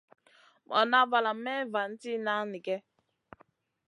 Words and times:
Morna 0.67 0.99
valam 1.11 1.37
Mey 1.45 1.61
vanti 1.73 2.11
nanigue. 2.25 2.77